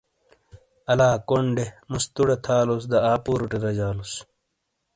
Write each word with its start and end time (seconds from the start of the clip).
آلا 0.91 1.09
کونڈے 1.27 1.65
موسے 1.89 2.09
توڈے 2.13 2.35
تھالوس 2.45 2.83
دا 2.91 2.97
آپوروٹے 3.13 3.57
رجالوس۔ 3.65 4.13